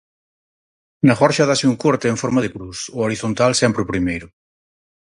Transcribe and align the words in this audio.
Na 1.05 1.15
gorxa 1.19 1.47
dáse 1.49 1.65
un 1.71 1.77
corte 1.83 2.07
en 2.09 2.17
forma 2.23 2.43
de 2.43 2.53
cruz, 2.55 2.77
o 2.97 2.99
horizontal 3.05 3.51
sempre 3.61 3.83
o 3.83 3.89
primeiro. 3.91 4.27